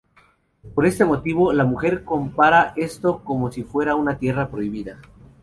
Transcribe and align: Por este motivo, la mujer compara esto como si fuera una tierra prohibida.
Por 0.73 0.87
este 0.87 1.05
motivo, 1.05 1.53
la 1.53 1.63
mujer 1.63 2.03
compara 2.03 2.73
esto 2.75 3.23
como 3.23 3.51
si 3.51 3.61
fuera 3.61 3.93
una 3.93 4.17
tierra 4.17 4.49
prohibida. 4.49 4.99